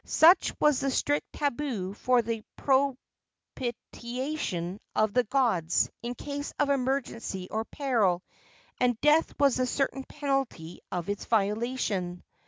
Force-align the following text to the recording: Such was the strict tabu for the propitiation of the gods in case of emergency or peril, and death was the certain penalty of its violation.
Such 0.03 0.51
was 0.59 0.79
the 0.79 0.89
strict 0.89 1.31
tabu 1.33 1.93
for 1.93 2.23
the 2.23 2.43
propitiation 3.55 4.79
of 4.95 5.13
the 5.13 5.25
gods 5.25 5.91
in 6.01 6.15
case 6.15 6.51
of 6.57 6.71
emergency 6.71 7.47
or 7.51 7.65
peril, 7.65 8.23
and 8.79 8.99
death 9.01 9.31
was 9.39 9.57
the 9.57 9.67
certain 9.67 10.03
penalty 10.05 10.79
of 10.91 11.07
its 11.07 11.25
violation. 11.25 12.23